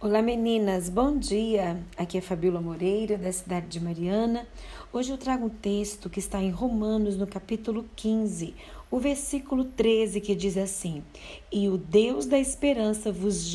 Olá 0.00 0.22
meninas, 0.22 0.88
bom 0.88 1.18
dia! 1.18 1.84
Aqui 1.96 2.18
é 2.18 2.20
Fabíola 2.20 2.60
Moreira, 2.60 3.18
da 3.18 3.32
cidade 3.32 3.66
de 3.66 3.80
Mariana. 3.80 4.46
Hoje 4.92 5.10
eu 5.10 5.18
trago 5.18 5.46
um 5.46 5.48
texto 5.48 6.08
que 6.08 6.20
está 6.20 6.40
em 6.40 6.52
Romanos, 6.52 7.16
no 7.16 7.26
capítulo 7.26 7.84
15, 7.96 8.54
o 8.92 9.00
versículo 9.00 9.64
13, 9.64 10.20
que 10.20 10.36
diz 10.36 10.56
assim: 10.56 11.02
E 11.50 11.68
o 11.68 11.76
Deus 11.76 12.26
da 12.26 12.38
esperança 12.38 13.10
vos, 13.10 13.52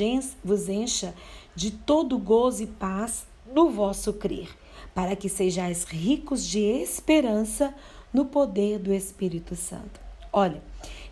encha 0.67 1.15
de 1.55 1.71
todo 1.71 2.18
gozo 2.18 2.64
e 2.64 2.68
paz 2.68 3.25
no 3.55 3.70
vosso 3.70 4.12
crer, 4.12 4.50
para 4.94 5.16
que 5.16 5.30
sejais 5.30 5.86
ricos 5.86 6.46
de 6.46 6.60
esperança 6.60 7.73
no 8.14 8.25
poder 8.25 8.80
do 8.80 8.94
Espírito 8.94 9.55
Santo. 9.55 9.98
Olha, 10.34 10.62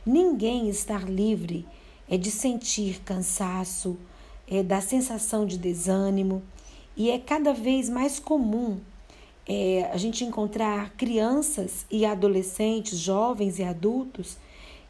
ninguém 0.05 0.67
está 0.67 0.97
livre 0.97 1.65
é 2.11 2.17
de 2.17 2.29
sentir 2.29 2.99
cansaço, 3.05 3.97
é, 4.51 4.61
da 4.61 4.81
sensação 4.81 5.45
de 5.45 5.57
desânimo, 5.57 6.43
e 6.97 7.09
é 7.09 7.17
cada 7.17 7.53
vez 7.53 7.89
mais 7.89 8.19
comum 8.19 8.79
é, 9.47 9.89
a 9.93 9.97
gente 9.97 10.25
encontrar 10.25 10.91
crianças 10.91 11.85
e 11.89 12.05
adolescentes, 12.05 12.99
jovens 12.99 13.59
e 13.59 13.63
adultos 13.63 14.37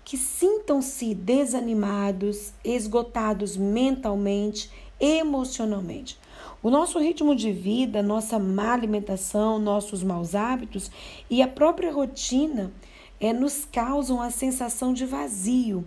que 0.04 0.18
sintam-se 0.18 1.14
desanimados, 1.14 2.52
esgotados 2.66 3.56
mentalmente, 3.56 4.72
emocionalmente. 5.00 6.18
O 6.64 6.72
nosso 6.72 6.98
ritmo 6.98 7.36
de 7.36 7.52
vida, 7.52 8.02
nossa 8.02 8.40
má 8.40 8.74
alimentação, 8.74 9.60
nossos 9.60 10.04
maus 10.04 10.34
hábitos 10.34 10.90
e 11.30 11.42
a 11.42 11.48
própria 11.48 11.92
rotina 11.92 12.74
é, 13.20 13.32
nos 13.32 13.64
causam 13.72 14.20
a 14.20 14.32
sensação 14.32 14.92
de 14.92 15.06
vazio 15.06 15.86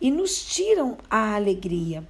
e 0.00 0.10
nos 0.10 0.42
tiram 0.42 0.96
a 1.10 1.34
alegria. 1.34 2.02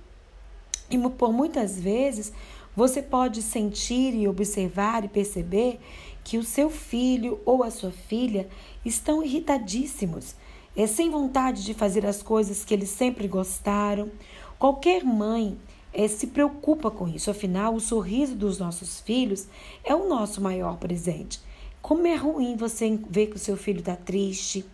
E 0.91 0.99
por 0.99 1.33
muitas 1.33 1.79
vezes 1.79 2.33
você 2.75 3.03
pode 3.03 3.43
sentir 3.43 4.15
e 4.15 4.29
observar 4.29 5.05
e 5.05 5.09
perceber 5.09 5.79
que 6.25 6.39
o 6.39 6.45
seu 6.45 6.71
filho 6.71 7.41
ou 7.45 7.63
a 7.63 7.71
sua 7.71 7.91
filha 7.91 8.49
estão 8.85 9.23
irritadíssimos, 9.23 10.35
é 10.77 10.87
sem 10.87 11.11
vontade 11.11 11.65
de 11.65 11.75
fazer 11.75 12.07
as 12.07 12.23
coisas 12.23 12.65
que 12.65 12.73
eles 12.73 12.91
sempre 12.91 13.27
gostaram. 13.27 14.11
Qualquer 14.59 15.05
mãe 15.05 15.59
é, 15.93 16.07
se 16.07 16.29
preocupa 16.29 16.91
com 16.91 17.09
isso, 17.09 17.31
afinal, 17.31 17.75
o 17.75 17.81
sorriso 17.81 18.35
dos 18.35 18.59
nossos 18.59 19.01
filhos 19.01 19.49
é 19.85 19.95
o 19.95 20.09
nosso 20.09 20.41
maior 20.41 20.77
presente. 20.77 21.41
Como 21.83 22.07
é 22.07 22.15
ruim 22.15 22.57
você 22.57 22.99
ver 23.09 23.29
que 23.29 23.37
o 23.37 23.39
seu 23.39 23.57
filho 23.57 23.81
está 23.81 23.97
triste, 23.97 24.65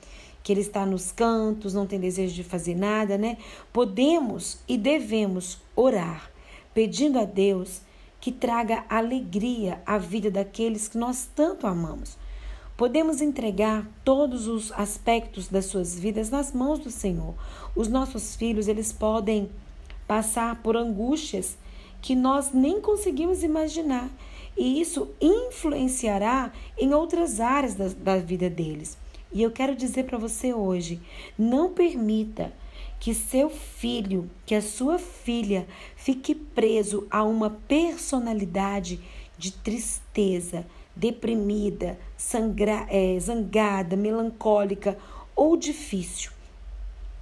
que 0.46 0.52
ele 0.52 0.60
está 0.60 0.86
nos 0.86 1.10
cantos, 1.10 1.74
não 1.74 1.88
tem 1.88 1.98
desejo 1.98 2.32
de 2.32 2.44
fazer 2.44 2.76
nada, 2.76 3.18
né? 3.18 3.36
Podemos 3.72 4.60
e 4.68 4.78
devemos 4.78 5.58
orar, 5.74 6.30
pedindo 6.72 7.18
a 7.18 7.24
Deus 7.24 7.80
que 8.20 8.30
traga 8.30 8.84
alegria 8.88 9.82
à 9.84 9.98
vida 9.98 10.30
daqueles 10.30 10.86
que 10.86 10.96
nós 10.96 11.28
tanto 11.34 11.66
amamos. 11.66 12.16
Podemos 12.76 13.20
entregar 13.20 13.90
todos 14.04 14.46
os 14.46 14.70
aspectos 14.70 15.48
das 15.48 15.64
suas 15.64 15.98
vidas 15.98 16.30
nas 16.30 16.52
mãos 16.52 16.78
do 16.78 16.92
Senhor. 16.92 17.34
Os 17.74 17.88
nossos 17.88 18.36
filhos, 18.36 18.68
eles 18.68 18.92
podem 18.92 19.50
passar 20.06 20.62
por 20.62 20.76
angústias 20.76 21.58
que 22.00 22.14
nós 22.14 22.52
nem 22.52 22.80
conseguimos 22.80 23.42
imaginar, 23.42 24.08
e 24.56 24.80
isso 24.80 25.08
influenciará 25.20 26.52
em 26.78 26.94
outras 26.94 27.40
áreas 27.40 27.74
da, 27.74 27.88
da 27.88 28.18
vida 28.18 28.48
deles. 28.48 28.96
E 29.32 29.42
eu 29.42 29.50
quero 29.50 29.74
dizer 29.74 30.04
para 30.04 30.18
você 30.18 30.52
hoje: 30.52 31.00
não 31.38 31.72
permita 31.72 32.52
que 32.98 33.12
seu 33.14 33.50
filho, 33.50 34.30
que 34.44 34.54
a 34.54 34.62
sua 34.62 34.98
filha 34.98 35.66
fique 35.96 36.34
preso 36.34 37.06
a 37.10 37.22
uma 37.22 37.50
personalidade 37.50 39.00
de 39.38 39.52
tristeza, 39.52 40.66
deprimida, 40.94 41.98
sangra, 42.16 42.86
é, 42.88 43.18
zangada, 43.20 43.96
melancólica 43.96 44.96
ou 45.34 45.56
difícil. 45.56 46.30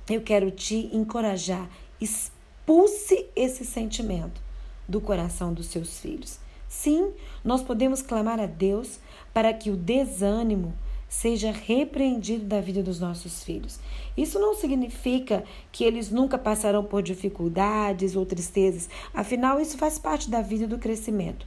Eu 0.08 0.20
quero 0.20 0.50
te 0.50 0.88
encorajar, 0.92 1.68
expulse 2.00 3.26
esse 3.34 3.64
sentimento 3.64 4.40
do 4.88 5.00
coração 5.00 5.52
dos 5.52 5.66
seus 5.66 5.98
filhos. 5.98 6.38
Sim, 6.68 7.12
nós 7.42 7.62
podemos 7.62 8.02
clamar 8.02 8.38
a 8.38 8.46
Deus 8.46 8.98
para 9.32 9.52
que 9.52 9.70
o 9.70 9.76
desânimo 9.76 10.74
seja 11.14 11.52
repreendido 11.52 12.44
da 12.44 12.60
vida 12.60 12.82
dos 12.82 12.98
nossos 12.98 13.44
filhos. 13.44 13.78
Isso 14.16 14.38
não 14.40 14.54
significa 14.54 15.44
que 15.70 15.84
eles 15.84 16.10
nunca 16.10 16.36
passarão 16.36 16.82
por 16.84 17.02
dificuldades 17.02 18.16
ou 18.16 18.26
tristezas, 18.26 18.88
afinal, 19.12 19.60
isso 19.60 19.78
faz 19.78 19.96
parte 19.96 20.28
da 20.28 20.40
vida 20.40 20.66
do 20.66 20.76
crescimento. 20.76 21.46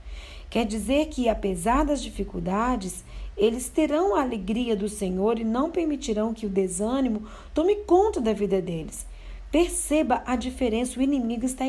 Quer 0.50 0.66
dizer 0.66 1.08
que, 1.08 1.28
apesar 1.28 1.84
das 1.84 2.02
dificuldades, 2.02 3.04
eles 3.36 3.68
terão 3.68 4.16
a 4.16 4.22
alegria 4.22 4.74
do 4.74 4.88
Senhor 4.88 5.38
e 5.38 5.44
não 5.44 5.70
permitirão 5.70 6.34
que 6.34 6.46
o 6.46 6.50
desânimo 6.50 7.28
tome 7.54 7.76
conta 7.84 8.22
da 8.22 8.32
vida 8.32 8.62
deles. 8.62 9.06
Perceba 9.52 10.24
a 10.26 10.36
diferença: 10.36 11.00
o 11.00 11.04
inimigo 11.04 11.46
está 11.46 11.66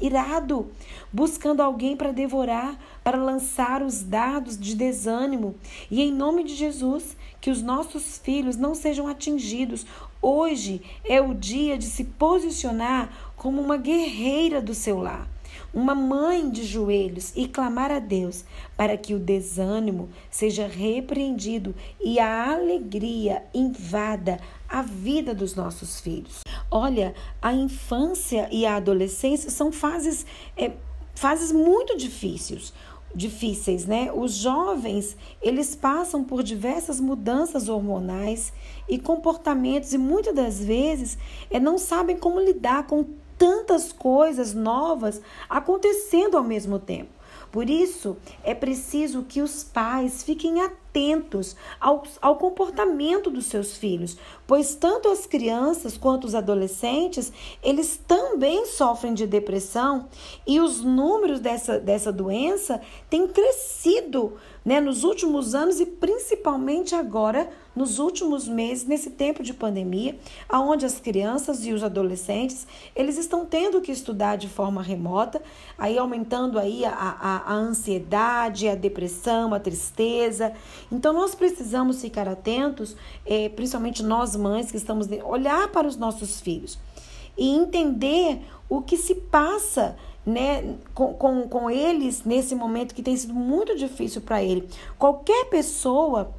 irado, 0.00 0.70
buscando 1.12 1.60
alguém 1.60 1.96
para 1.96 2.12
devorar, 2.12 2.78
para 3.02 3.18
lançar 3.18 3.82
os 3.82 4.02
dardos 4.02 4.58
de 4.58 4.76
desânimo. 4.76 5.56
E 5.90 6.02
em 6.02 6.12
nome 6.12 6.44
de 6.44 6.54
Jesus, 6.54 7.16
que 7.46 7.50
os 7.52 7.62
nossos 7.62 8.18
filhos 8.18 8.56
não 8.56 8.74
sejam 8.74 9.06
atingidos. 9.06 9.86
Hoje 10.20 10.82
é 11.04 11.20
o 11.20 11.32
dia 11.32 11.78
de 11.78 11.84
se 11.84 12.02
posicionar 12.02 13.08
como 13.36 13.62
uma 13.62 13.76
guerreira 13.76 14.60
do 14.60 14.74
seu 14.74 14.98
lar 14.98 15.28
uma 15.72 15.94
mãe 15.94 16.50
de 16.50 16.64
joelhos 16.64 17.32
e 17.36 17.46
clamar 17.46 17.90
a 17.90 17.98
Deus 17.98 18.44
para 18.76 18.96
que 18.96 19.14
o 19.14 19.18
desânimo 19.18 20.08
seja 20.30 20.66
repreendido 20.66 21.74
e 22.00 22.18
a 22.18 22.52
alegria 22.52 23.42
invada 23.54 24.40
a 24.68 24.82
vida 24.82 25.34
dos 25.34 25.54
nossos 25.54 26.00
filhos. 26.00 26.40
Olha, 26.70 27.14
a 27.40 27.52
infância 27.52 28.48
e 28.50 28.66
a 28.66 28.76
adolescência 28.76 29.50
são 29.50 29.70
fases, 29.70 30.26
é, 30.56 30.72
fases 31.14 31.52
muito 31.52 31.96
difíceis 31.96 32.72
difíceis, 33.16 33.86
né? 33.86 34.12
Os 34.14 34.34
jovens, 34.34 35.16
eles 35.40 35.74
passam 35.74 36.22
por 36.22 36.42
diversas 36.42 37.00
mudanças 37.00 37.68
hormonais 37.68 38.52
e 38.86 38.98
comportamentos 38.98 39.94
e 39.94 39.98
muitas 39.98 40.34
das 40.34 40.62
vezes 40.62 41.16
é, 41.50 41.58
não 41.58 41.78
sabem 41.78 42.16
como 42.18 42.38
lidar 42.38 42.86
com 42.86 43.06
tantas 43.38 43.92
coisas 43.92 44.52
novas 44.52 45.20
acontecendo 45.48 46.36
ao 46.36 46.44
mesmo 46.44 46.78
tempo. 46.78 47.15
Por 47.56 47.70
isso, 47.70 48.18
é 48.44 48.54
preciso 48.54 49.22
que 49.22 49.40
os 49.40 49.64
pais 49.64 50.22
fiquem 50.22 50.60
atentos 50.60 51.56
ao, 51.80 52.02
ao 52.20 52.36
comportamento 52.36 53.30
dos 53.30 53.46
seus 53.46 53.78
filhos, 53.78 54.18
pois 54.46 54.74
tanto 54.74 55.08
as 55.08 55.24
crianças 55.24 55.96
quanto 55.96 56.26
os 56.26 56.34
adolescentes, 56.34 57.32
eles 57.62 57.98
também 58.06 58.66
sofrem 58.66 59.14
de 59.14 59.26
depressão 59.26 60.06
e 60.46 60.60
os 60.60 60.82
números 60.82 61.40
dessa, 61.40 61.80
dessa 61.80 62.12
doença 62.12 62.78
têm 63.08 63.26
crescido 63.26 64.34
né, 64.62 64.78
nos 64.78 65.02
últimos 65.02 65.54
anos 65.54 65.80
e 65.80 65.86
principalmente 65.86 66.94
agora 66.94 67.48
nos 67.76 67.98
últimos 67.98 68.48
meses, 68.48 68.86
nesse 68.86 69.10
tempo 69.10 69.42
de 69.42 69.52
pandemia, 69.52 70.18
aonde 70.48 70.86
as 70.86 70.98
crianças 70.98 71.66
e 71.66 71.74
os 71.74 71.84
adolescentes, 71.84 72.66
eles 72.96 73.18
estão 73.18 73.44
tendo 73.44 73.82
que 73.82 73.92
estudar 73.92 74.36
de 74.36 74.48
forma 74.48 74.82
remota, 74.82 75.42
aí 75.76 75.98
aumentando 75.98 76.58
aí 76.58 76.86
a, 76.86 76.90
a, 76.90 77.52
a 77.52 77.54
ansiedade, 77.54 78.66
a 78.66 78.74
depressão, 78.74 79.52
a 79.52 79.60
tristeza. 79.60 80.54
Então 80.90 81.12
nós 81.12 81.34
precisamos 81.34 82.00
ficar 82.00 82.26
atentos, 82.26 82.96
é, 83.26 83.50
principalmente 83.50 84.02
nós 84.02 84.34
mães 84.34 84.70
que 84.70 84.78
estamos 84.78 85.06
olhar 85.22 85.68
para 85.68 85.86
os 85.86 85.96
nossos 85.96 86.40
filhos 86.40 86.78
e 87.36 87.50
entender 87.50 88.40
o 88.68 88.80
que 88.80 88.96
se 88.96 89.14
passa 89.14 89.96
né, 90.24 90.76
com, 90.92 91.14
com, 91.14 91.48
com 91.48 91.70
eles 91.70 92.24
nesse 92.24 92.54
momento 92.54 92.94
que 92.94 93.02
tem 93.02 93.16
sido 93.16 93.34
muito 93.34 93.76
difícil 93.76 94.20
para 94.20 94.42
ele. 94.42 94.68
Qualquer 94.98 95.44
pessoa 95.46 96.34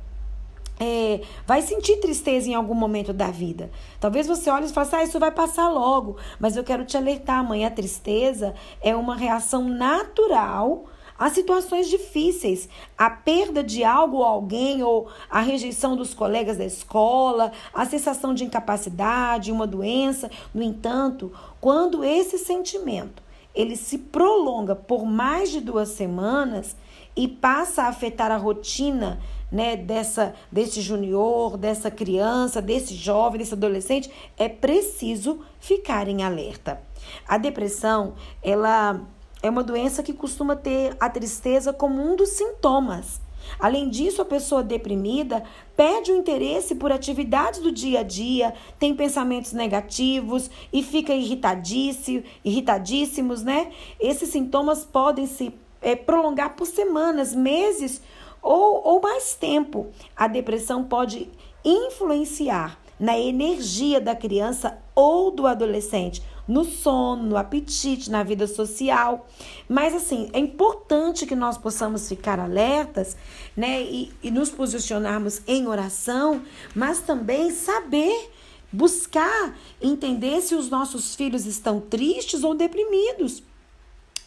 é, 0.79 1.21
vai 1.45 1.61
sentir 1.61 1.97
tristeza 1.97 2.49
em 2.49 2.55
algum 2.55 2.75
momento 2.75 3.13
da 3.13 3.31
vida. 3.31 3.71
Talvez 3.99 4.27
você 4.27 4.49
olhe 4.49 4.65
e 4.65 4.69
fale 4.69 4.87
assim, 4.87 4.95
ah, 4.97 5.03
isso 5.03 5.19
vai 5.19 5.31
passar 5.31 5.69
logo. 5.69 6.17
Mas 6.39 6.55
eu 6.55 6.63
quero 6.63 6.85
te 6.85 6.97
alertar, 6.97 7.43
mãe, 7.43 7.65
a 7.65 7.71
tristeza 7.71 8.53
é 8.81 8.95
uma 8.95 9.15
reação 9.15 9.67
natural 9.67 10.85
a 11.17 11.31
situações 11.31 11.89
difíceis, 11.89 12.69
a 12.95 13.09
perda 13.09 13.63
de 13.63 13.83
algo 13.83 14.17
ou 14.17 14.23
alguém, 14.23 14.83
ou 14.83 15.07
a 15.29 15.39
rejeição 15.39 15.95
dos 15.95 16.13
colegas 16.13 16.57
da 16.57 16.65
escola, 16.65 17.51
a 17.73 17.85
sensação 17.85 18.33
de 18.33 18.43
incapacidade, 18.43 19.51
uma 19.51 19.65
doença. 19.65 20.29
No 20.53 20.61
entanto, 20.61 21.31
quando 21.59 22.03
esse 22.03 22.37
sentimento 22.37 23.23
ele 23.55 23.75
se 23.75 23.97
prolonga 23.97 24.75
por 24.75 25.03
mais 25.03 25.49
de 25.49 25.59
duas 25.59 25.89
semanas 25.89 26.75
e 27.15 27.27
passa 27.27 27.83
a 27.83 27.87
afetar 27.87 28.31
a 28.31 28.37
rotina 28.37 29.19
né, 29.51 29.75
dessa 29.75 30.35
desse 30.51 30.81
junior, 30.81 31.57
dessa 31.57 31.89
criança, 31.89 32.61
desse 32.61 32.93
jovem, 32.93 33.39
desse 33.39 33.53
adolescente, 33.53 34.11
é 34.37 34.49
preciso 34.49 35.39
ficar 35.59 36.07
em 36.07 36.23
alerta. 36.23 36.81
A 37.27 37.37
depressão, 37.37 38.15
ela 38.43 39.01
é 39.41 39.49
uma 39.49 39.63
doença 39.63 40.03
que 40.03 40.13
costuma 40.13 40.55
ter 40.55 40.95
a 40.99 41.09
tristeza 41.09 41.71
como 41.71 42.01
um 42.01 42.15
dos 42.15 42.29
sintomas. 42.29 43.21
Além 43.59 43.89
disso, 43.89 44.21
a 44.21 44.25
pessoa 44.25 44.61
deprimida 44.61 45.43
perde 45.75 46.11
o 46.11 46.17
interesse 46.17 46.75
por 46.75 46.91
atividades 46.91 47.61
do 47.61 47.71
dia 47.71 48.01
a 48.01 48.03
dia, 48.03 48.53
tem 48.77 48.93
pensamentos 48.93 49.53
negativos 49.53 50.49
e 50.73 50.83
fica 50.83 51.13
irritadíssimo, 51.13 52.23
irritadíssimos, 52.43 53.43
né? 53.43 53.71
Esses 53.99 54.29
sintomas 54.29 54.83
podem 54.83 55.25
se 55.25 55.53
é, 55.81 55.95
prolongar 55.95 56.55
por 56.55 56.65
semanas, 56.65 57.33
meses 57.33 58.01
ou, 58.41 58.81
ou 58.83 59.01
mais 59.01 59.33
tempo. 59.33 59.87
A 60.15 60.27
depressão 60.27 60.83
pode 60.83 61.29
influenciar 61.63 62.79
na 62.99 63.17
energia 63.17 64.01
da 64.01 64.15
criança 64.15 64.77
ou 64.95 65.29
do 65.29 65.45
adolescente, 65.45 66.23
no 66.47 66.63
sono, 66.63 67.23
no 67.23 67.37
apetite, 67.37 68.09
na 68.09 68.23
vida 68.23 68.47
social. 68.47 69.27
Mas 69.69 69.93
assim, 69.93 70.29
é 70.33 70.39
importante 70.39 71.25
que 71.25 71.35
nós 71.35 71.57
possamos 71.57 72.07
ficar 72.07 72.39
alertas, 72.39 73.15
né, 73.55 73.81
e, 73.83 74.11
e 74.23 74.31
nos 74.31 74.49
posicionarmos 74.49 75.41
em 75.47 75.67
oração, 75.67 76.41
mas 76.73 76.99
também 76.99 77.51
saber 77.51 78.31
buscar 78.71 79.55
entender 79.81 80.41
se 80.41 80.53
os 80.53 80.69
nossos 80.69 81.15
filhos 81.15 81.45
estão 81.45 81.79
tristes 81.79 82.43
ou 82.43 82.53
deprimidos 82.53 83.41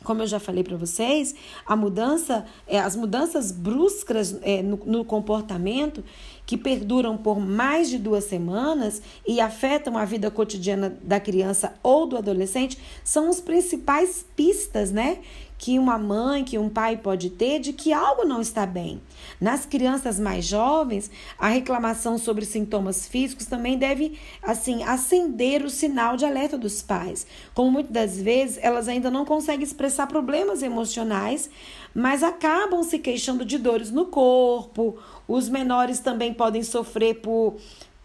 como 0.04 0.22
eu 0.22 0.26
já 0.26 0.40
falei 0.40 0.64
para 0.64 0.76
vocês, 0.76 1.34
a 1.66 1.76
mudança, 1.76 2.44
é, 2.66 2.78
as 2.78 2.96
mudanças 2.96 3.52
bruscas 3.52 4.36
é, 4.42 4.62
no, 4.62 4.76
no, 4.84 5.04
comportamento 5.04 6.02
que 6.46 6.56
perduram 6.56 7.16
por 7.16 7.38
mais 7.38 7.88
de 7.88 7.98
duas 7.98 8.24
semanas 8.24 9.02
e 9.26 9.40
afetam 9.40 9.96
a 9.96 10.04
vida 10.04 10.30
cotidiana 10.30 10.98
da 11.02 11.20
criança 11.20 11.74
ou 11.82 12.06
do 12.06 12.16
adolescente 12.16 12.78
são 13.04 13.28
os 13.28 13.40
principais 13.40 14.24
pistas, 14.34 14.90
né? 14.90 15.18
Que 15.60 15.78
uma 15.78 15.98
mãe, 15.98 16.42
que 16.42 16.56
um 16.56 16.70
pai 16.70 16.96
pode 16.96 17.28
ter 17.28 17.58
de 17.60 17.74
que 17.74 17.92
algo 17.92 18.24
não 18.24 18.40
está 18.40 18.64
bem. 18.64 18.98
Nas 19.38 19.66
crianças 19.66 20.18
mais 20.18 20.46
jovens, 20.46 21.10
a 21.38 21.48
reclamação 21.48 22.16
sobre 22.16 22.46
sintomas 22.46 23.06
físicos 23.06 23.44
também 23.44 23.76
deve, 23.76 24.18
assim, 24.42 24.82
acender 24.82 25.62
o 25.62 25.68
sinal 25.68 26.16
de 26.16 26.24
alerta 26.24 26.56
dos 26.56 26.80
pais. 26.80 27.26
Como 27.52 27.70
muitas 27.70 27.92
das 27.92 28.18
vezes 28.18 28.58
elas 28.62 28.88
ainda 28.88 29.10
não 29.10 29.26
conseguem 29.26 29.62
expressar 29.62 30.06
problemas 30.06 30.62
emocionais, 30.62 31.50
mas 31.94 32.22
acabam 32.22 32.82
se 32.82 32.98
queixando 32.98 33.44
de 33.44 33.58
dores 33.58 33.90
no 33.90 34.06
corpo. 34.06 34.96
Os 35.28 35.50
menores 35.50 35.98
também 35.98 36.32
podem 36.32 36.62
sofrer 36.62 37.20
por 37.20 37.58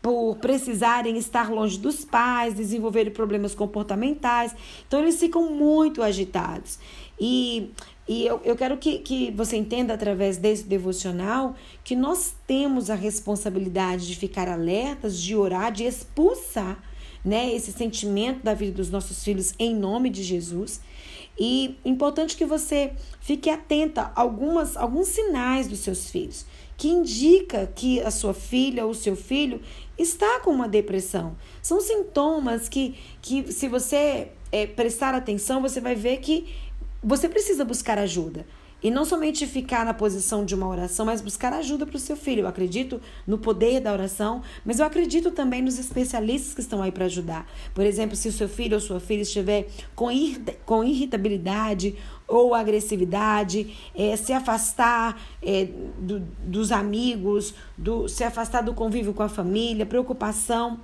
por 0.05 0.35
precisarem 0.35 1.17
estar 1.17 1.49
longe 1.49 1.79
dos 1.79 2.05
pais, 2.05 2.53
desenvolverem 2.53 3.11
problemas 3.11 3.55
comportamentais. 3.55 4.55
Então, 4.87 4.99
eles 4.99 5.19
ficam 5.19 5.49
muito 5.49 6.03
agitados. 6.03 6.77
E, 7.19 7.71
e 8.07 8.25
eu, 8.25 8.41
eu 8.43 8.55
quero 8.55 8.77
que, 8.77 8.99
que 8.99 9.31
você 9.31 9.55
entenda 9.55 9.93
através 9.93 10.37
desse 10.37 10.63
devocional 10.63 11.55
que 11.83 11.95
nós 11.95 12.35
temos 12.45 12.89
a 12.89 12.95
responsabilidade 12.95 14.07
de 14.07 14.15
ficar 14.15 14.47
alertas, 14.47 15.19
de 15.19 15.35
orar, 15.35 15.71
de 15.71 15.83
expulsar 15.85 16.81
né, 17.23 17.51
esse 17.53 17.71
sentimento 17.71 18.43
da 18.43 18.53
vida 18.53 18.73
dos 18.73 18.89
nossos 18.89 19.23
filhos 19.23 19.53
em 19.57 19.73
nome 19.75 20.09
de 20.09 20.23
Jesus. 20.23 20.81
E 21.37 21.75
importante 21.83 22.37
que 22.37 22.45
você 22.45 22.93
fique 23.19 23.49
atenta 23.49 24.11
a 24.15 24.21
algumas, 24.21 24.77
alguns 24.77 25.07
sinais 25.09 25.67
dos 25.67 25.79
seus 25.79 26.09
filhos 26.09 26.45
que 26.77 26.89
indica 26.89 27.71
que 27.73 28.01
a 28.01 28.11
sua 28.11 28.33
filha 28.33 28.85
ou 28.85 28.93
seu 28.93 29.15
filho 29.15 29.61
está 29.97 30.39
com 30.41 30.51
uma 30.51 30.67
depressão. 30.67 31.35
São 31.61 31.79
sintomas 31.79 32.67
que, 32.67 32.95
que 33.21 33.51
se 33.51 33.67
você 33.67 34.29
é, 34.51 34.67
prestar 34.67 35.13
atenção, 35.13 35.61
você 35.61 35.79
vai 35.79 35.95
ver 35.95 36.17
que 36.17 36.53
você 37.05 37.29
precisa 37.29 37.63
buscar 37.63 37.99
ajuda. 37.99 38.47
E 38.83 38.91
não 38.91 39.05
somente 39.05 39.47
ficar 39.47 39.85
na 39.85 39.93
posição 39.93 40.43
de 40.43 40.53
uma 40.53 40.67
oração, 40.67 41.05
mas 41.05 41.21
buscar 41.21 41.53
ajuda 41.53 41.85
para 41.85 41.95
o 41.95 41.99
seu 41.99 42.15
filho. 42.15 42.41
Eu 42.41 42.47
acredito 42.47 43.01
no 43.25 43.37
poder 43.37 43.79
da 43.79 43.93
oração, 43.93 44.41
mas 44.65 44.79
eu 44.79 44.85
acredito 44.85 45.31
também 45.31 45.61
nos 45.61 45.79
especialistas 45.79 46.53
que 46.53 46.61
estão 46.61 46.81
aí 46.81 46.91
para 46.91 47.05
ajudar. 47.05 47.49
Por 47.73 47.85
exemplo, 47.85 48.15
se 48.15 48.27
o 48.27 48.31
seu 48.31 48.49
filho 48.49 48.75
ou 48.75 48.81
sua 48.81 48.99
filha 48.99 49.21
estiver 49.21 49.67
com, 49.95 50.09
com 50.65 50.83
irritabilidade 50.83 51.95
ou 52.27 52.53
agressividade, 52.53 53.75
é, 53.95 54.15
se 54.15 54.33
afastar 54.33 55.19
é, 55.41 55.67
do, 55.99 56.19
dos 56.43 56.71
amigos, 56.71 57.53
do, 57.77 58.07
se 58.07 58.23
afastar 58.23 58.61
do 58.61 58.73
convívio 58.73 59.13
com 59.13 59.23
a 59.23 59.29
família, 59.29 59.85
preocupação 59.85 60.79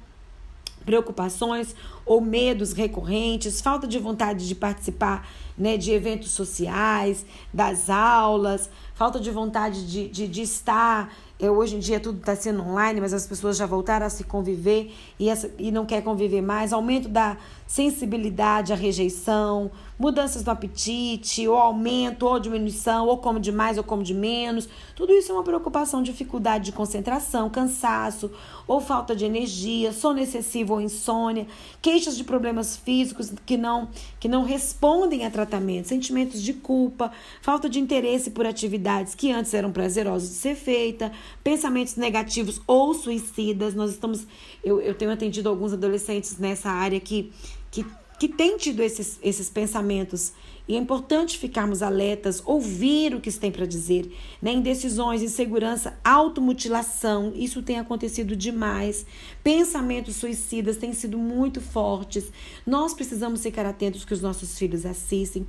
preocupações 0.86 1.76
ou 2.06 2.22
medos 2.22 2.74
recorrentes, 2.74 3.62
falta 3.62 3.88
de 3.88 4.00
vontade 4.00 4.48
de 4.48 4.56
participar 4.56 5.28
né, 5.58 5.78
de 5.78 5.92
eventos 5.92 6.32
sociais, 6.32 7.26
das 7.54 7.90
aulas, 7.90 8.70
falta 8.96 9.20
de 9.20 9.30
vontade 9.30 9.86
de, 9.88 10.08
de, 10.08 10.28
de 10.28 10.42
estar. 10.42 11.14
É, 11.40 11.50
hoje 11.50 11.76
em 11.76 11.80
dia 11.80 12.00
tudo 12.00 12.20
está 12.20 12.36
sendo 12.36 12.64
online, 12.64 13.00
mas 13.00 13.14
as 13.14 13.28
pessoas 13.28 13.58
já 13.58 13.66
voltaram 13.66 14.06
a 14.06 14.10
se 14.10 14.24
conviver 14.24 14.94
e, 15.20 15.30
essa, 15.30 15.52
e 15.58 15.72
não 15.72 15.86
quer 15.86 16.04
conviver 16.04 16.42
mais. 16.42 16.74
Aumento 16.74 17.08
da 17.08 17.38
sensibilidade 17.72 18.74
à 18.74 18.76
rejeição, 18.76 19.72
mudanças 19.98 20.44
no 20.44 20.52
apetite, 20.52 21.48
ou 21.48 21.56
aumento, 21.56 22.26
ou 22.26 22.38
diminuição, 22.38 23.08
ou 23.08 23.18
como 23.18 23.40
de 23.40 23.50
mais 23.50 23.78
ou 23.78 23.84
como 23.84 24.04
de 24.04 24.14
menos. 24.14 24.68
Tudo 24.94 25.14
isso 25.14 25.32
é 25.32 25.36
uma 25.36 25.44
preocupação, 25.44 26.04
dificuldade 26.04 26.66
de 26.66 26.72
concentração, 26.74 27.50
cansaço, 27.50 28.30
ou 28.68 28.82
falta 28.82 29.16
de 29.16 29.24
energia, 29.24 29.94
sono 29.94 30.20
excessivo 30.20 30.74
ou 30.74 30.82
insônia, 30.82 31.48
queixas 31.82 32.18
de 32.18 32.26
problemas 32.26 32.76
físicos 32.76 33.32
que 33.46 33.56
não, 33.56 33.88
que 34.20 34.28
não 34.28 34.44
respondem 34.44 35.26
a 35.26 35.32
tratamento, 35.32 35.88
sentimentos 35.88 36.42
de 36.42 36.54
culpa, 36.54 37.10
falta 37.42 37.70
de 37.70 37.80
interesse 37.80 38.32
por 38.32 38.46
atividades 38.46 39.16
que 39.16 39.32
antes 39.32 39.54
eram 39.54 39.72
prazerosas 39.72 40.28
de 40.28 40.36
ser 40.36 40.56
feita, 40.56 41.10
pensamentos 41.42 41.96
negativos 41.96 42.60
ou 42.68 42.94
suicidas. 42.94 43.74
Nós 43.74 43.92
estamos, 43.92 44.28
eu, 44.62 44.82
eu 44.82 44.94
tenho 44.94 45.12
atendido 45.12 45.48
alguns 45.48 45.72
adolescentes 45.72 46.38
nessa 46.38 46.70
área 46.70 47.00
que 47.00 47.32
que, 47.72 47.86
que 48.20 48.28
tem 48.28 48.58
tido 48.58 48.84
esses, 48.84 49.18
esses 49.24 49.50
pensamentos. 49.50 50.34
E 50.68 50.76
é 50.76 50.78
importante 50.78 51.38
ficarmos 51.38 51.82
alertas, 51.82 52.42
ouvir 52.46 53.16
o 53.16 53.20
que 53.20 53.32
tem 53.32 53.52
para 53.52 53.66
dizer. 53.66 54.14
Né? 54.42 54.54
Indecisões, 54.54 55.22
insegurança, 55.24 55.98
automutilação, 56.04 57.34
isso 57.36 57.64
tem 57.64 57.80
acontecido 57.80 58.36
demais. 58.36 59.06
Pensamentos 59.44 60.18
suicidas 60.18 60.78
têm 60.78 60.94
sido 60.94 61.18
muito 61.18 61.60
fortes. 61.60 62.32
Nós 62.66 62.94
precisamos 62.94 63.42
ficar 63.42 63.66
atentos 63.66 64.06
que 64.06 64.14
os 64.14 64.22
nossos 64.22 64.58
filhos 64.58 64.86
assistem, 64.86 65.48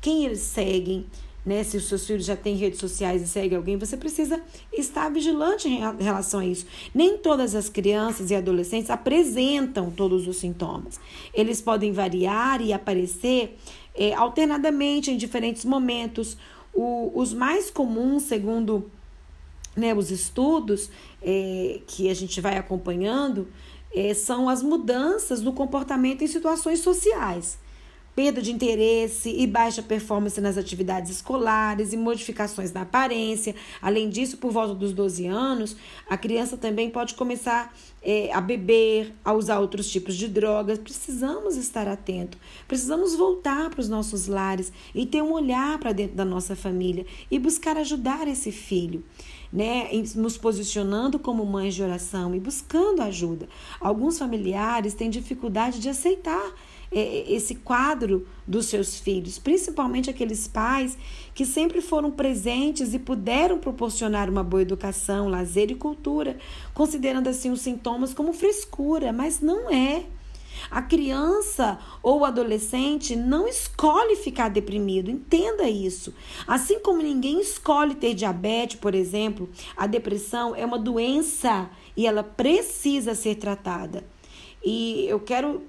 quem 0.00 0.24
eles 0.24 0.40
seguem, 0.40 1.06
né? 1.44 1.62
Se 1.62 1.76
os 1.76 1.84
seus 1.84 2.06
filhos 2.06 2.24
já 2.24 2.36
têm 2.36 2.56
redes 2.56 2.78
sociais 2.78 3.20
e 3.20 3.28
segue 3.28 3.54
alguém, 3.54 3.76
você 3.76 3.96
precisa 3.96 4.40
estar 4.72 5.10
vigilante 5.10 5.68
em 5.68 5.80
relação 6.02 6.40
a 6.40 6.46
isso. 6.46 6.66
Nem 6.94 7.18
todas 7.18 7.54
as 7.54 7.68
crianças 7.68 8.30
e 8.30 8.34
adolescentes 8.34 8.90
apresentam 8.90 9.90
todos 9.90 10.26
os 10.26 10.38
sintomas. 10.38 10.98
Eles 11.34 11.60
podem 11.60 11.92
variar 11.92 12.62
e 12.62 12.72
aparecer 12.72 13.58
é, 13.94 14.14
alternadamente 14.14 15.10
em 15.10 15.16
diferentes 15.16 15.64
momentos. 15.64 16.36
O, 16.72 17.12
os 17.14 17.34
mais 17.34 17.70
comuns, 17.70 18.22
segundo 18.24 18.90
né, 19.76 19.94
os 19.94 20.10
estudos 20.10 20.88
é, 21.22 21.80
que 21.86 22.08
a 22.08 22.14
gente 22.14 22.40
vai 22.40 22.56
acompanhando, 22.56 23.48
é, 23.94 24.14
são 24.14 24.48
as 24.48 24.62
mudanças 24.62 25.42
no 25.42 25.52
comportamento 25.52 26.22
em 26.22 26.26
situações 26.26 26.80
sociais 26.80 27.58
perda 28.14 28.40
de 28.40 28.52
interesse 28.52 29.28
e 29.30 29.46
baixa 29.46 29.82
performance 29.82 30.40
nas 30.40 30.56
atividades 30.56 31.10
escolares 31.10 31.92
e 31.92 31.96
modificações 31.96 32.72
na 32.72 32.82
aparência. 32.82 33.54
Além 33.82 34.08
disso, 34.08 34.36
por 34.36 34.52
volta 34.52 34.74
dos 34.74 34.92
12 34.92 35.26
anos, 35.26 35.76
a 36.08 36.16
criança 36.16 36.56
também 36.56 36.90
pode 36.90 37.14
começar 37.14 37.74
é, 38.02 38.32
a 38.32 38.40
beber, 38.40 39.12
a 39.24 39.32
usar 39.32 39.58
outros 39.58 39.90
tipos 39.90 40.14
de 40.14 40.28
drogas. 40.28 40.78
Precisamos 40.78 41.56
estar 41.56 41.88
atento, 41.88 42.38
precisamos 42.68 43.14
voltar 43.14 43.70
para 43.70 43.80
os 43.80 43.88
nossos 43.88 44.26
lares 44.26 44.72
e 44.94 45.06
ter 45.06 45.22
um 45.22 45.32
olhar 45.32 45.78
para 45.78 45.92
dentro 45.92 46.14
da 46.16 46.24
nossa 46.24 46.54
família 46.54 47.06
e 47.30 47.38
buscar 47.38 47.76
ajudar 47.76 48.28
esse 48.28 48.52
filho. 48.52 49.02
Né, 49.54 49.88
nos 50.16 50.36
posicionando 50.36 51.16
como 51.16 51.46
mães 51.46 51.76
de 51.76 51.82
oração 51.84 52.34
e 52.34 52.40
buscando 52.40 53.00
ajuda. 53.02 53.48
Alguns 53.80 54.18
familiares 54.18 54.94
têm 54.94 55.08
dificuldade 55.08 55.78
de 55.78 55.88
aceitar 55.88 56.52
é, 56.94 57.32
esse 57.32 57.56
quadro 57.56 58.26
dos 58.46 58.66
seus 58.66 58.98
filhos, 58.98 59.38
principalmente 59.38 60.08
aqueles 60.08 60.46
pais 60.46 60.96
que 61.34 61.44
sempre 61.44 61.80
foram 61.80 62.10
presentes 62.10 62.94
e 62.94 62.98
puderam 62.98 63.58
proporcionar 63.58 64.30
uma 64.30 64.44
boa 64.44 64.62
educação, 64.62 65.28
lazer 65.28 65.70
e 65.70 65.74
cultura, 65.74 66.36
considerando 66.72 67.28
assim 67.28 67.50
os 67.50 67.60
sintomas 67.60 68.14
como 68.14 68.32
frescura, 68.32 69.12
mas 69.12 69.40
não 69.40 69.70
é. 69.70 70.04
A 70.70 70.82
criança 70.82 71.78
ou 72.02 72.20
o 72.20 72.24
adolescente 72.24 73.14
não 73.16 73.46
escolhe 73.46 74.16
ficar 74.16 74.48
deprimido, 74.48 75.10
entenda 75.10 75.68
isso. 75.68 76.14
Assim 76.46 76.80
como 76.80 77.02
ninguém 77.02 77.40
escolhe 77.40 77.94
ter 77.94 78.14
diabetes, 78.14 78.76
por 78.76 78.94
exemplo, 78.94 79.48
a 79.76 79.86
depressão 79.86 80.54
é 80.54 80.64
uma 80.64 80.78
doença 80.78 81.68
e 81.96 82.06
ela 82.06 82.22
precisa 82.22 83.14
ser 83.14 83.36
tratada. 83.36 84.04
E 84.64 85.06
eu 85.08 85.20
quero 85.20 85.62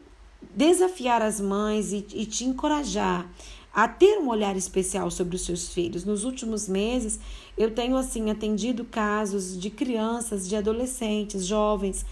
desafiar 0.55 1.21
as 1.21 1.41
mães 1.41 1.91
e, 1.91 2.05
e 2.13 2.25
te 2.25 2.45
encorajar 2.45 3.29
a 3.73 3.89
ter 3.89 4.17
um 4.19 4.29
olhar 4.29 4.55
especial 4.55 5.11
sobre 5.11 5.35
os 5.35 5.45
seus 5.45 5.73
filhos. 5.73 6.05
Nos 6.05 6.23
últimos 6.23 6.69
meses, 6.69 7.19
eu 7.57 7.71
tenho 7.71 7.97
assim 7.97 8.29
atendido 8.31 8.85
casos 8.85 9.59
de 9.59 9.69
crianças, 9.69 10.47
de 10.47 10.55
adolescentes, 10.55 11.45
jovens 11.45 12.05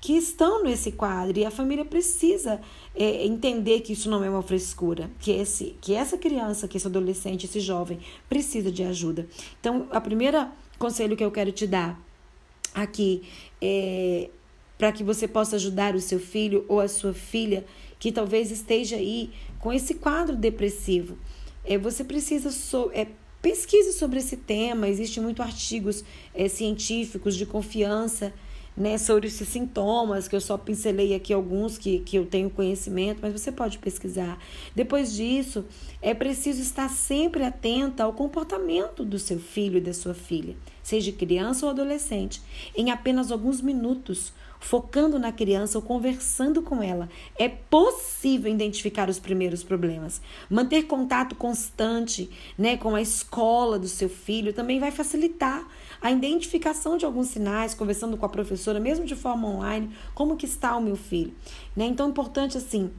que 0.00 0.12
estão 0.12 0.62
nesse 0.62 0.92
quadro 0.92 1.38
e 1.38 1.44
a 1.44 1.50
família 1.50 1.84
precisa 1.84 2.60
é, 2.94 3.24
entender 3.24 3.80
que 3.80 3.92
isso 3.92 4.08
não 4.08 4.22
é 4.22 4.30
uma 4.30 4.42
frescura, 4.42 5.10
que 5.18 5.32
esse, 5.32 5.76
que 5.80 5.94
essa 5.94 6.16
criança, 6.16 6.68
que 6.68 6.76
esse 6.76 6.86
adolescente, 6.86 7.46
esse 7.46 7.60
jovem 7.60 7.98
precisa 8.28 8.70
de 8.70 8.82
ajuda. 8.82 9.26
Então, 9.60 9.88
a 9.90 10.00
primeira 10.00 10.52
conselho 10.78 11.16
que 11.16 11.24
eu 11.24 11.30
quero 11.30 11.50
te 11.52 11.66
dar 11.66 12.00
aqui 12.74 13.22
é 13.60 14.30
para 14.78 14.92
que 14.92 15.02
você 15.02 15.26
possa 15.26 15.56
ajudar 15.56 15.94
o 15.94 16.00
seu 16.00 16.20
filho 16.20 16.64
ou 16.68 16.80
a 16.80 16.88
sua 16.88 17.14
filha 17.14 17.64
que 17.98 18.12
talvez 18.12 18.50
esteja 18.50 18.96
aí 18.96 19.30
com 19.58 19.72
esse 19.72 19.94
quadro 19.94 20.36
depressivo. 20.36 21.16
É, 21.64 21.78
você 21.78 22.04
precisa 22.04 22.50
so, 22.50 22.90
é, 22.92 23.06
pesquise 23.40 23.92
sobre 23.94 24.18
esse 24.18 24.36
tema. 24.36 24.88
Existem 24.88 25.22
muitos 25.22 25.44
artigos 25.44 26.04
é, 26.34 26.46
científicos 26.48 27.34
de 27.34 27.46
confiança 27.46 28.32
né, 28.76 28.98
sobre 28.98 29.28
esses 29.28 29.48
sintomas, 29.48 30.28
que 30.28 30.36
eu 30.36 30.40
só 30.40 30.58
pincelei 30.58 31.14
aqui 31.14 31.32
alguns 31.32 31.78
que, 31.78 32.00
que 32.00 32.16
eu 32.16 32.26
tenho 32.26 32.50
conhecimento, 32.50 33.20
mas 33.22 33.32
você 33.32 33.50
pode 33.50 33.78
pesquisar. 33.78 34.38
Depois 34.74 35.14
disso, 35.14 35.64
é 36.02 36.12
preciso 36.12 36.60
estar 36.60 36.90
sempre 36.90 37.42
atenta 37.42 38.04
ao 38.04 38.12
comportamento 38.12 39.04
do 39.04 39.18
seu 39.18 39.38
filho 39.38 39.78
e 39.78 39.80
da 39.80 39.94
sua 39.94 40.12
filha, 40.12 40.54
seja 40.82 41.10
criança 41.10 41.64
ou 41.64 41.70
adolescente, 41.70 42.42
em 42.76 42.90
apenas 42.90 43.32
alguns 43.32 43.60
minutos 43.60 44.32
focando 44.60 45.18
na 45.18 45.32
criança 45.32 45.78
ou 45.78 45.82
conversando 45.82 46.62
com 46.62 46.82
ela, 46.82 47.08
é 47.38 47.48
possível 47.48 48.52
identificar 48.52 49.08
os 49.08 49.18
primeiros 49.18 49.62
problemas. 49.62 50.20
Manter 50.50 50.84
contato 50.84 51.34
constante 51.34 52.30
né, 52.56 52.76
com 52.76 52.94
a 52.94 53.00
escola 53.00 53.78
do 53.78 53.88
seu 53.88 54.08
filho 54.08 54.52
também 54.52 54.78
vai 54.78 54.90
facilitar 54.90 55.66
a 56.00 56.10
identificação 56.10 56.96
de 56.96 57.04
alguns 57.04 57.28
sinais, 57.28 57.74
conversando 57.74 58.16
com 58.16 58.26
a 58.26 58.28
professora, 58.28 58.78
mesmo 58.78 59.04
de 59.04 59.16
forma 59.16 59.48
online, 59.48 59.90
como 60.14 60.36
que 60.36 60.46
está 60.46 60.76
o 60.76 60.82
meu 60.82 60.96
filho. 60.96 61.32
Né? 61.74 61.86
Então, 61.86 62.06
é 62.06 62.10
importante 62.10 62.56
assim, 62.56 62.90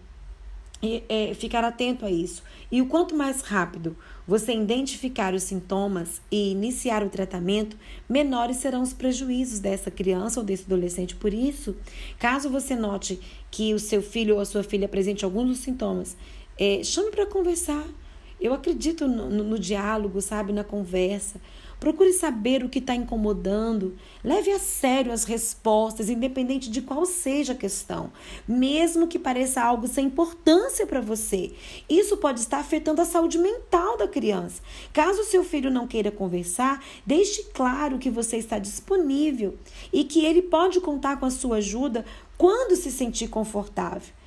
é, 0.81 1.33
ficar 1.33 1.63
atento 1.63 2.05
a 2.05 2.11
isso. 2.11 2.43
E 2.71 2.81
o 2.81 2.87
quanto 2.87 3.15
mais 3.15 3.41
rápido 3.41 3.95
você 4.27 4.53
identificar 4.53 5.33
os 5.33 5.43
sintomas 5.43 6.21
e 6.29 6.51
iniciar 6.51 7.03
o 7.03 7.09
tratamento, 7.09 7.77
menores 8.07 8.57
serão 8.57 8.81
os 8.81 8.93
prejuízos 8.93 9.59
dessa 9.59 9.89
criança 9.89 10.39
ou 10.39 10.45
desse 10.45 10.65
adolescente. 10.65 11.15
Por 11.15 11.33
isso, 11.33 11.75
caso 12.19 12.49
você 12.49 12.75
note 12.75 13.19
que 13.49 13.73
o 13.73 13.79
seu 13.79 14.01
filho 14.01 14.35
ou 14.35 14.41
a 14.41 14.45
sua 14.45 14.63
filha 14.63 14.85
apresente 14.85 15.23
alguns 15.23 15.47
dos 15.47 15.59
sintomas, 15.59 16.17
é, 16.59 16.83
chame 16.83 17.09
para 17.11 17.25
conversar. 17.25 17.85
Eu 18.39 18.53
acredito 18.53 19.07
no, 19.07 19.29
no, 19.29 19.43
no 19.43 19.57
diálogo, 19.59 20.21
sabe, 20.21 20.53
na 20.53 20.63
conversa. 20.63 21.41
Procure 21.79 22.11
saber 22.11 22.63
o 22.63 22.69
que 22.69 22.79
está 22.79 22.95
incomodando. 22.95 23.95
Leve 24.23 24.51
a 24.51 24.57
sério 24.57 25.11
as 25.11 25.23
respostas, 25.23 26.09
independente 26.09 26.71
de 26.71 26.81
qual 26.81 27.05
seja 27.05 27.53
a 27.53 27.55
questão, 27.55 28.11
mesmo 28.47 29.07
que 29.07 29.19
pareça 29.19 29.61
algo 29.61 29.87
sem 29.87 30.07
importância 30.07 30.87
para 30.87 30.99
você. 30.99 31.53
Isso 31.87 32.17
pode 32.17 32.39
estar 32.39 32.57
afetando 32.57 33.01
a 33.01 33.05
saúde 33.05 33.37
mental 33.37 33.95
da 33.95 34.07
criança. 34.07 34.61
Caso 34.91 35.23
seu 35.23 35.43
filho 35.43 35.69
não 35.69 35.87
queira 35.87 36.11
conversar, 36.11 36.83
deixe 37.05 37.43
claro 37.53 37.99
que 37.99 38.09
você 38.09 38.37
está 38.37 38.57
disponível 38.57 39.55
e 39.93 40.03
que 40.03 40.25
ele 40.25 40.41
pode 40.41 40.81
contar 40.81 41.19
com 41.19 41.25
a 41.27 41.31
sua 41.31 41.57
ajuda 41.57 42.03
quando 42.37 42.75
se 42.75 42.91
sentir 42.91 43.27
confortável. 43.27 44.17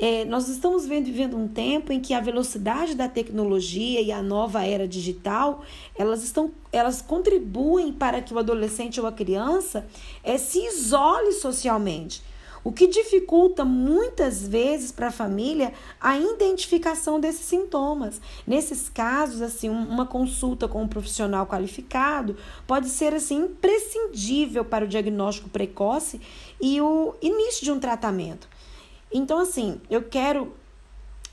É, 0.00 0.24
nós 0.24 0.48
estamos 0.48 0.86
vendo, 0.86 1.06
vivendo 1.06 1.36
um 1.36 1.48
tempo 1.48 1.92
em 1.92 2.00
que 2.00 2.14
a 2.14 2.20
velocidade 2.20 2.94
da 2.94 3.08
tecnologia 3.08 4.00
e 4.00 4.12
a 4.12 4.22
nova 4.22 4.64
era 4.64 4.86
digital, 4.86 5.64
elas 5.96 6.22
estão, 6.22 6.52
elas 6.70 7.02
contribuem 7.02 7.92
para 7.92 8.22
que 8.22 8.32
o 8.32 8.38
adolescente 8.38 9.00
ou 9.00 9.06
a 9.08 9.12
criança 9.12 9.88
é, 10.22 10.38
se 10.38 10.64
isole 10.64 11.32
socialmente. 11.32 12.22
O 12.62 12.72
que 12.72 12.86
dificulta 12.86 13.64
muitas 13.64 14.46
vezes 14.46 14.92
para 14.92 15.08
a 15.08 15.12
família 15.12 15.72
a 16.00 16.18
identificação 16.18 17.18
desses 17.18 17.46
sintomas. 17.46 18.20
Nesses 18.46 18.88
casos, 18.88 19.40
assim, 19.42 19.68
uma 19.68 20.06
consulta 20.06 20.68
com 20.68 20.82
um 20.82 20.88
profissional 20.88 21.46
qualificado 21.46 22.36
pode 22.66 22.88
ser 22.88 23.14
assim 23.14 23.44
imprescindível 23.44 24.64
para 24.64 24.84
o 24.84 24.88
diagnóstico 24.88 25.48
precoce 25.48 26.20
e 26.60 26.80
o 26.80 27.14
início 27.22 27.64
de 27.64 27.72
um 27.72 27.80
tratamento. 27.80 28.48
Então, 29.12 29.38
assim, 29.38 29.80
eu 29.90 30.02
quero 30.02 30.52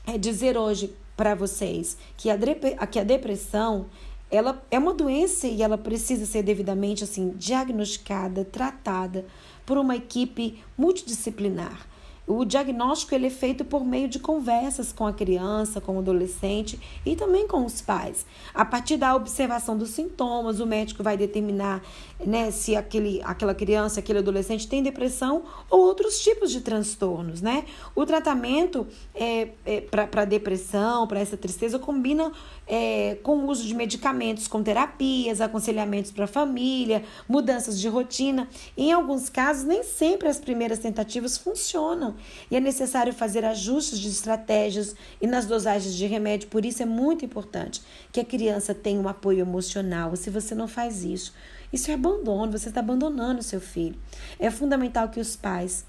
é, 0.06 0.16
dizer 0.16 0.56
hoje 0.56 0.94
para 1.16 1.34
vocês 1.34 1.96
que 2.16 2.28
a, 2.30 2.86
que 2.86 2.98
a 2.98 3.04
depressão 3.04 3.86
ela 4.30 4.62
é 4.70 4.78
uma 4.78 4.92
doença 4.92 5.46
e 5.46 5.62
ela 5.62 5.78
precisa 5.78 6.26
ser 6.26 6.42
devidamente 6.42 7.04
assim 7.04 7.30
diagnosticada, 7.36 8.44
tratada 8.44 9.24
por 9.64 9.78
uma 9.78 9.96
equipe 9.96 10.62
multidisciplinar. 10.76 11.86
O 12.26 12.44
diagnóstico 12.44 13.14
ele 13.14 13.28
é 13.28 13.30
feito 13.30 13.64
por 13.64 13.84
meio 13.84 14.08
de 14.08 14.18
conversas 14.18 14.92
com 14.92 15.06
a 15.06 15.12
criança, 15.12 15.80
com 15.80 15.94
o 15.94 16.00
adolescente 16.00 16.80
e 17.04 17.14
também 17.14 17.46
com 17.46 17.64
os 17.64 17.80
pais. 17.80 18.26
A 18.52 18.64
partir 18.64 18.96
da 18.96 19.14
observação 19.14 19.78
dos 19.78 19.90
sintomas, 19.90 20.58
o 20.58 20.66
médico 20.66 21.04
vai 21.04 21.16
determinar 21.16 21.84
né, 22.18 22.50
se 22.50 22.74
aquele, 22.74 23.22
aquela 23.22 23.54
criança, 23.54 24.00
aquele 24.00 24.18
adolescente 24.18 24.66
tem 24.66 24.82
depressão 24.82 25.44
ou 25.70 25.78
outros 25.80 26.18
tipos 26.18 26.50
de 26.50 26.62
transtornos. 26.62 27.40
Né? 27.40 27.64
O 27.94 28.04
tratamento 28.04 28.88
é, 29.14 29.50
é 29.64 29.80
para 29.80 30.24
depressão, 30.24 31.06
para 31.06 31.20
essa 31.20 31.36
tristeza, 31.36 31.78
combina 31.78 32.32
é, 32.66 33.18
com 33.22 33.38
o 33.38 33.48
uso 33.48 33.64
de 33.64 33.74
medicamentos, 33.74 34.48
com 34.48 34.64
terapias, 34.64 35.40
aconselhamentos 35.40 36.10
para 36.10 36.24
a 36.24 36.28
família, 36.28 37.04
mudanças 37.28 37.78
de 37.78 37.86
rotina. 37.88 38.48
Em 38.76 38.90
alguns 38.92 39.28
casos, 39.28 39.62
nem 39.62 39.84
sempre 39.84 40.26
as 40.26 40.40
primeiras 40.40 40.80
tentativas 40.80 41.38
funcionam 41.38 42.15
e 42.50 42.56
é 42.56 42.60
necessário 42.60 43.12
fazer 43.12 43.44
ajustes 43.44 43.98
de 43.98 44.08
estratégias 44.08 44.94
e 45.20 45.26
nas 45.26 45.46
dosagens 45.46 45.94
de 45.94 46.06
remédio. 46.06 46.48
Por 46.48 46.64
isso 46.64 46.82
é 46.82 46.86
muito 46.86 47.24
importante 47.24 47.82
que 48.12 48.20
a 48.20 48.24
criança 48.24 48.74
tenha 48.74 49.00
um 49.00 49.08
apoio 49.08 49.40
emocional. 49.40 50.14
Se 50.16 50.30
você 50.30 50.54
não 50.54 50.68
faz 50.68 51.04
isso, 51.04 51.34
isso 51.72 51.90
é 51.90 51.94
abandono, 51.94 52.52
você 52.52 52.68
está 52.68 52.80
abandonando 52.80 53.40
o 53.40 53.44
seu 53.44 53.60
filho. 53.60 53.96
É 54.38 54.50
fundamental 54.50 55.08
que 55.08 55.20
os 55.20 55.36
pais 55.36 55.84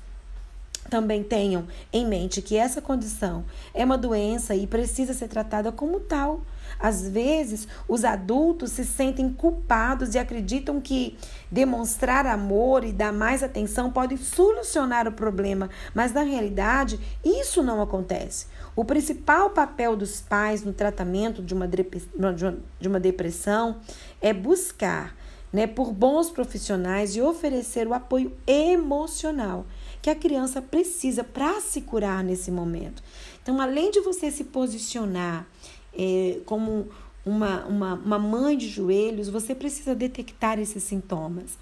também 0.90 1.24
tenham 1.24 1.68
em 1.92 2.06
mente 2.06 2.42
que 2.42 2.58
essa 2.58 2.82
condição 2.82 3.46
é 3.74 3.86
uma 3.86 3.98
doença 3.98 4.56
e 4.56 4.66
precisa 4.66 5.14
ser 5.14 5.28
tratada 5.28 5.72
como 5.72 6.00
tal. 6.00 6.42
Às 6.80 7.08
vezes, 7.08 7.68
os 7.88 8.04
adultos 8.04 8.72
se 8.72 8.86
sentem 8.86 9.32
culpados 9.32 10.14
e 10.14 10.20
acreditam 10.20 10.80
que 10.80 11.18
demonstrar 11.52 12.26
amor 12.26 12.84
e 12.84 12.92
dar 12.92 13.12
mais 13.12 13.42
atenção 13.42 13.92
pode 13.92 14.18
solucionar 14.18 15.08
o 15.08 15.12
problema, 15.12 15.70
mas 15.94 16.14
na 16.14 16.22
realidade, 16.22 17.00
isso 17.24 17.64
não 17.64 17.82
acontece. 17.82 18.48
O 18.76 18.86
principal 18.86 19.50
papel 19.50 19.96
dos 19.96 20.22
pais 20.22 20.64
no 20.64 20.72
tratamento 20.74 21.42
de 21.42 21.54
uma, 21.54 21.68
de 21.68 22.88
uma 22.88 23.00
depressão 23.00 23.78
é 24.22 24.32
buscar 24.32 25.16
né, 25.52 25.66
por 25.66 25.92
bons 25.92 26.30
profissionais 26.30 27.16
e 27.16 27.22
oferecer 27.22 27.88
o 27.88 27.94
apoio 27.94 28.34
emocional 28.46 29.66
que 30.02 30.10
a 30.10 30.16
criança 30.16 30.62
precisa 30.62 31.24
para 31.24 31.60
se 31.62 31.82
curar 31.82 32.24
nesse 32.24 32.52
momento. 32.52 33.04
Então, 33.42 33.60
além 33.62 33.92
de 33.92 34.00
você 34.02 34.32
se 34.32 34.44
posicionar 34.44 35.48
é, 35.94 36.40
como 36.46 36.88
uma, 37.26 37.66
uma, 37.66 37.94
uma 37.94 38.20
mãe 38.20 38.58
de 38.58 38.68
joelhos, 38.68 39.30
você 39.30 39.54
precisa 39.54 39.94
detectar 39.94 40.60
esses 40.60 40.84
sintomas. 40.84 41.58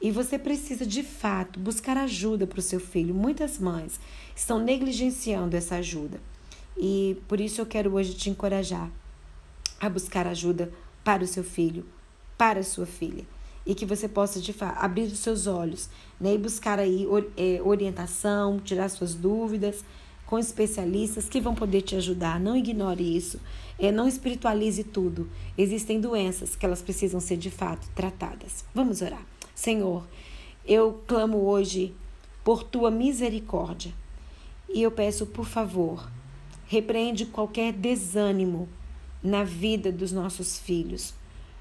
E 0.00 0.12
você 0.12 0.38
precisa, 0.38 0.86
de 0.86 1.02
fato, 1.02 1.58
buscar 1.58 1.96
ajuda 1.96 2.46
para 2.46 2.60
o 2.60 2.62
seu 2.62 2.78
filho. 2.78 3.14
Muitas 3.14 3.58
mães 3.58 3.98
estão 4.34 4.58
negligenciando 4.60 5.56
essa 5.56 5.76
ajuda. 5.76 6.20
E 6.76 7.16
por 7.26 7.40
isso 7.40 7.60
eu 7.60 7.66
quero 7.66 7.92
hoje 7.94 8.14
te 8.14 8.30
encorajar 8.30 8.90
a 9.80 9.88
buscar 9.88 10.26
ajuda 10.26 10.72
para 11.02 11.24
o 11.24 11.26
seu 11.26 11.42
filho, 11.42 11.84
para 12.36 12.60
a 12.60 12.64
sua 12.64 12.86
filha. 12.86 13.24
E 13.68 13.74
que 13.74 13.86
você 13.86 14.08
possa, 14.08 14.40
de 14.40 14.52
fato, 14.52 14.82
abrir 14.82 15.04
os 15.04 15.18
seus 15.20 15.46
olhos 15.46 15.88
né, 16.18 16.34
e 16.34 16.38
buscar 16.38 16.80
aí 16.80 17.06
é, 17.36 17.60
orientação, 17.62 18.58
tirar 18.58 18.88
suas 18.88 19.14
dúvidas 19.14 19.84
com 20.26 20.38
especialistas 20.38 21.28
que 21.28 21.40
vão 21.40 21.54
poder 21.54 21.82
te 21.82 21.94
ajudar. 21.94 22.40
Não 22.40 22.56
ignore 22.56 23.16
isso. 23.16 23.38
É, 23.78 23.92
não 23.92 24.08
espiritualize 24.08 24.82
tudo. 24.82 25.28
Existem 25.56 26.00
doenças 26.00 26.56
que 26.56 26.66
elas 26.66 26.82
precisam 26.82 27.20
ser 27.20 27.36
de 27.36 27.50
fato 27.50 27.88
tratadas. 27.94 28.64
Vamos 28.74 29.02
orar. 29.02 29.24
Senhor, 29.54 30.04
eu 30.66 31.00
clamo 31.06 31.38
hoje 31.38 31.94
por 32.44 32.62
tua 32.62 32.90
misericórdia 32.90 33.92
e 34.68 34.82
eu 34.82 34.90
peço, 34.90 35.26
por 35.26 35.46
favor, 35.46 36.10
repreende 36.66 37.24
qualquer 37.26 37.72
desânimo 37.72 38.68
na 39.22 39.44
vida 39.44 39.90
dos 39.90 40.12
nossos 40.12 40.58
filhos. 40.58 41.14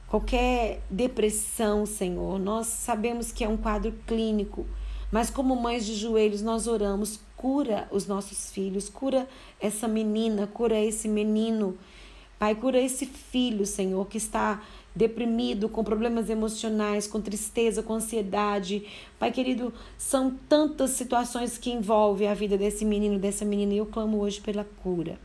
Qualquer 0.07 0.81
depressão, 0.89 1.85
Senhor, 1.85 2.39
nós 2.39 2.67
sabemos 2.67 3.31
que 3.31 3.43
é 3.43 3.47
um 3.47 3.57
quadro 3.57 3.93
clínico, 4.05 4.65
mas 5.11 5.29
como 5.29 5.55
mães 5.55 5.85
de 5.85 5.95
joelhos 5.95 6.41
nós 6.41 6.67
oramos 6.67 7.19
cura 7.35 7.87
os 7.91 8.07
nossos 8.07 8.49
filhos, 8.49 8.89
cura 8.89 9.27
essa 9.59 9.87
menina, 9.87 10.47
cura 10.47 10.79
esse 10.79 11.07
menino, 11.07 11.77
Pai, 12.39 12.53
cura 12.53 12.79
esse 12.79 13.07
filho, 13.07 13.65
Senhor, 13.65 14.07
que 14.07 14.17
está 14.17 14.61
deprimido, 14.95 15.67
com 15.67 15.83
problemas 15.83 16.29
emocionais, 16.29 17.07
com 17.07 17.19
tristeza, 17.19 17.81
com 17.81 17.95
ansiedade. 17.95 18.85
Pai 19.17 19.31
querido, 19.31 19.73
são 19.97 20.37
tantas 20.47 20.91
situações 20.91 21.57
que 21.57 21.71
envolvem 21.71 22.27
a 22.27 22.35
vida 22.35 22.55
desse 22.55 22.85
menino, 22.85 23.17
dessa 23.17 23.43
menina, 23.43 23.73
e 23.73 23.77
eu 23.77 23.87
clamo 23.87 24.19
hoje 24.19 24.39
pela 24.39 24.63
cura. 24.83 25.19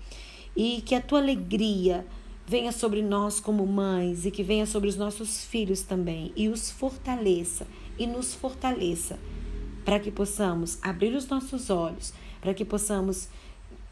E 0.57 0.81
que 0.87 0.95
a 0.95 1.03
tua 1.03 1.19
alegria 1.19 2.07
venha 2.47 2.73
sobre 2.73 3.03
nós 3.03 3.41
como 3.41 3.67
mães 3.67 4.27
e 4.27 4.31
que 4.31 4.43
venha 4.43 4.67
sobre 4.67 4.89
os 4.89 4.97
nossos 4.97 5.45
filhos 5.45 5.83
também 5.83 6.33
e 6.37 6.49
os 6.49 6.71
fortaleça 6.71 7.67
e 7.99 8.07
nos 8.07 8.35
fortaleça 8.35 9.19
para 9.85 9.99
que 9.99 10.11
possamos 10.11 10.79
abrir 10.83 11.15
os 11.15 11.29
nossos 11.29 11.71
olhos, 11.71 12.13
para 12.41 12.55
que 12.55 12.65
possamos 12.65 13.29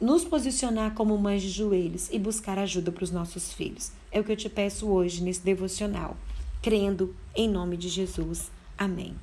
nos 0.00 0.24
posicionar 0.24 0.94
como 0.94 1.16
mães 1.18 1.42
de 1.42 1.50
joelhos 1.50 2.08
e 2.10 2.18
buscar 2.18 2.58
ajuda 2.58 2.90
para 2.90 3.04
os 3.04 3.10
nossos 3.10 3.52
filhos. 3.52 3.92
É 4.10 4.18
o 4.18 4.24
que 4.24 4.32
eu 4.32 4.36
te 4.36 4.48
peço 4.48 4.88
hoje 4.88 5.22
nesse 5.22 5.42
devocional, 5.42 6.16
crendo 6.62 7.14
em 7.34 7.48
nome 7.48 7.76
de 7.76 7.88
Jesus. 7.88 8.50
Amém. 8.78 9.14